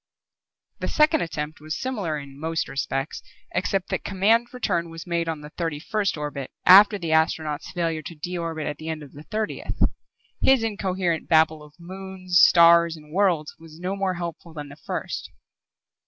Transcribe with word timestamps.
The 0.79 0.87
second 0.87 1.21
attempt 1.21 1.59
was 1.61 1.79
similar 1.79 2.17
in 2.17 2.39
most 2.39 2.67
respects, 2.67 3.21
except 3.53 3.89
that 3.89 4.03
command 4.03 4.47
return 4.51 4.89
was 4.89 5.05
made 5.05 5.29
on 5.29 5.41
the 5.41 5.51
thirty 5.51 5.77
first 5.79 6.17
orbit 6.17 6.49
after 6.65 6.97
the 6.97 7.11
astronaut's 7.11 7.69
failure 7.71 8.01
to 8.01 8.15
de 8.15 8.35
orbit 8.35 8.65
at 8.65 8.77
the 8.79 8.89
end 8.89 9.03
of 9.03 9.11
the 9.13 9.21
thirtieth. 9.21 9.79
His 10.41 10.63
incoherent 10.63 11.29
babble 11.29 11.61
of 11.61 11.75
moons, 11.79 12.39
stars, 12.39 12.97
and 12.97 13.13
worlds 13.13 13.53
was 13.59 13.79
no 13.79 13.95
more 13.95 14.15
helpful 14.15 14.53
than 14.55 14.69
the 14.69 14.75
first. 14.75 15.29